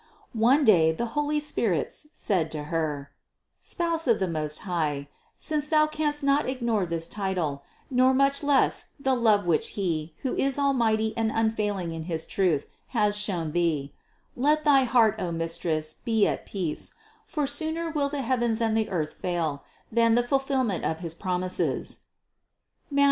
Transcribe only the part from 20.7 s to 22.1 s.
of his promises